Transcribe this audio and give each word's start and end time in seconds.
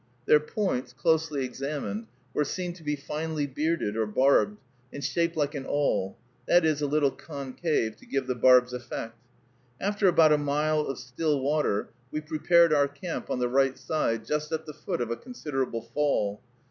Their 0.25 0.39
points, 0.39 0.93
closely 0.93 1.45
examined, 1.45 2.07
were 2.33 2.43
seen 2.43 2.73
to 2.73 2.81
be 2.83 2.95
finely 2.95 3.45
bearded 3.45 3.95
or 3.95 4.07
barbed, 4.07 4.57
and 4.91 5.03
shaped 5.03 5.37
like 5.37 5.53
an 5.53 5.67
awl, 5.67 6.17
that 6.47 6.65
is, 6.65 6.81
a 6.81 6.87
little 6.87 7.11
concave, 7.11 7.97
to 7.97 8.07
give 8.07 8.25
the 8.25 8.33
barbs 8.33 8.73
effect. 8.73 9.15
After 9.79 10.07
about 10.07 10.33
a 10.33 10.39
mile 10.39 10.79
of 10.79 10.97
still 10.97 11.39
water, 11.39 11.89
we 12.09 12.19
prepared 12.19 12.73
our 12.73 12.87
camp 12.87 13.29
on 13.29 13.37
the 13.37 13.47
right 13.47 13.77
side, 13.77 14.25
just 14.25 14.51
at 14.51 14.65
the 14.65 14.73
foot 14.73 15.01
of 15.01 15.11
a 15.11 15.15
considerable 15.15 15.83
fall. 15.83 16.41